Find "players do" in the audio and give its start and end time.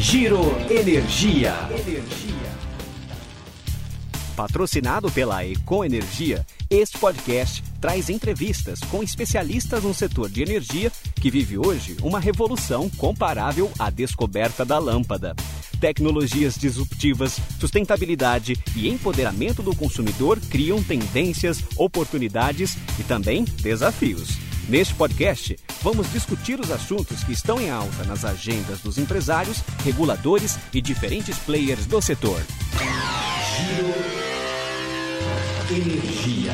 31.38-32.02